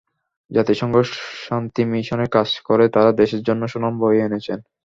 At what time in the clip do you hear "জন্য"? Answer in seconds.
3.43-3.61